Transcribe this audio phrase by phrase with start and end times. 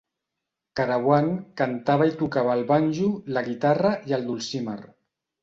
[0.79, 1.27] Carawan
[1.61, 4.77] cantava i tocava el banjo, la guitarra i el dulcimer.